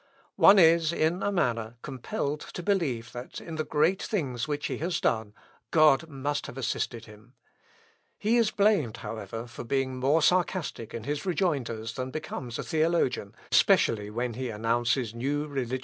One 0.37 0.57
is, 0.57 0.91
in 0.91 1.21
a 1.21 1.31
manner, 1.31 1.75
compelled 1.83 2.39
to 2.55 2.63
believe 2.63 3.11
that, 3.11 3.39
in 3.39 3.53
the 3.57 3.63
great 3.63 4.01
things 4.01 4.47
which 4.47 4.65
he 4.65 4.79
has 4.79 4.99
done, 4.99 5.35
God 5.69 6.09
must 6.09 6.47
have 6.47 6.57
assisted 6.57 7.05
him. 7.05 7.35
He 8.17 8.37
is 8.37 8.49
blamed, 8.49 8.97
however, 9.05 9.45
for 9.45 9.63
being 9.63 9.97
more 9.99 10.23
sarcastic 10.23 10.95
in 10.95 11.03
his 11.03 11.23
rejoinders 11.27 11.93
than 11.93 12.09
becomes 12.09 12.57
a 12.57 12.63
theologian, 12.63 13.35
especially 13.51 14.09
when 14.09 14.33
he 14.33 14.49
announces 14.49 15.13
new 15.13 15.45
religious 15.45 15.73
ideas. 15.75 15.79